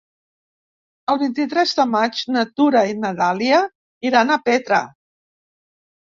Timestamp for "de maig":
1.79-2.21